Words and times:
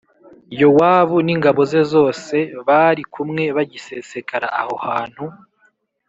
Yowabu 0.61 1.15
n’ingabo 1.25 1.61
ze 1.71 1.81
zose 1.93 2.35
bari 2.67 3.03
kumwe 3.13 3.43
bagisesekara 3.55 4.47
aho 4.59 4.73
hantu 4.85 5.23